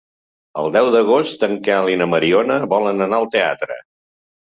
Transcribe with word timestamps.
El 0.61 0.73
deu 0.75 0.89
d'agost 0.95 1.45
en 1.49 1.55
Quel 1.69 1.91
i 1.93 2.01
na 2.05 2.09
Mariona 2.17 2.61
volen 2.75 3.09
anar 3.11 3.25
al 3.25 3.33
teatre. 3.41 3.83